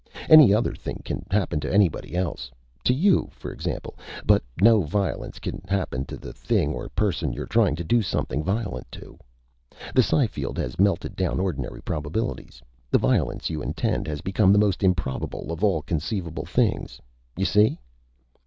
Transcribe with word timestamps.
Any 0.27 0.51
other 0.51 0.73
thing 0.73 1.03
can 1.05 1.23
happen 1.29 1.59
to 1.59 1.71
anybody 1.71 2.15
else 2.15 2.49
to 2.85 2.91
you, 2.91 3.29
for 3.31 3.51
example 3.53 3.99
but 4.25 4.41
no 4.59 4.81
violence 4.81 5.37
can 5.37 5.61
happen 5.67 6.05
to 6.05 6.17
the 6.17 6.33
thing 6.33 6.73
or 6.73 6.89
person 6.89 7.33
you're 7.33 7.45
trying 7.45 7.75
to 7.75 7.83
do 7.83 8.01
something 8.01 8.43
violent 8.43 8.91
to. 8.93 9.19
The 9.93 10.01
psi 10.01 10.25
field 10.25 10.57
has 10.57 10.79
melted 10.79 11.15
down 11.15 11.39
ordinary 11.39 11.83
probabilities. 11.83 12.63
The 12.89 12.97
violence 12.97 13.51
you 13.51 13.61
intend 13.61 14.07
has 14.07 14.21
become 14.21 14.51
the 14.51 14.57
most 14.57 14.81
improbable 14.81 15.51
of 15.51 15.63
all 15.63 15.83
conceivable 15.83 16.45
things. 16.45 16.99
You 17.37 17.45
see?" 17.45 17.77